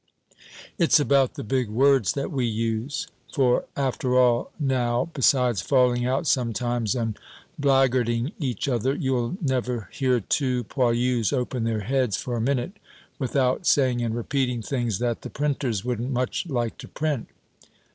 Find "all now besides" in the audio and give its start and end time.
4.17-5.61